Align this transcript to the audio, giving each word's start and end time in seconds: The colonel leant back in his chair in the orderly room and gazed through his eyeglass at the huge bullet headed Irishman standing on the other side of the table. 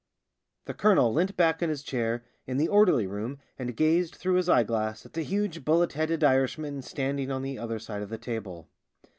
The 0.65 0.73
colonel 0.73 1.13
leant 1.13 1.37
back 1.37 1.61
in 1.61 1.69
his 1.69 1.83
chair 1.83 2.25
in 2.47 2.57
the 2.57 2.67
orderly 2.67 3.05
room 3.05 3.37
and 3.59 3.77
gazed 3.77 4.15
through 4.15 4.33
his 4.37 4.49
eyeglass 4.49 5.05
at 5.05 5.13
the 5.13 5.21
huge 5.21 5.63
bullet 5.63 5.93
headed 5.93 6.23
Irishman 6.23 6.81
standing 6.81 7.29
on 7.29 7.43
the 7.43 7.59
other 7.59 7.77
side 7.77 8.01
of 8.01 8.09
the 8.09 8.17
table. 8.17 8.67